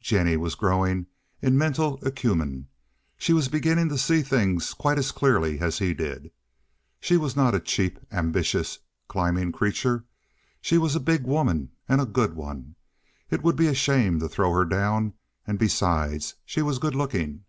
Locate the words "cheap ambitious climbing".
7.60-9.52